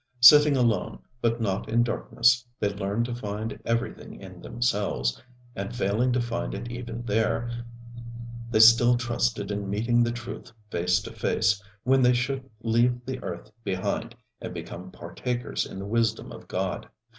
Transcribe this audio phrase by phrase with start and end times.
[0.19, 5.21] Sitting alone, but not in darkness, they learned to find everything in themselves,
[5.55, 7.51] and failing to find it even there,
[8.49, 13.21] they still trusted in meeting the truth face to face when they should leave the
[13.23, 16.89] earth behind and become partakers in the wisdom of God.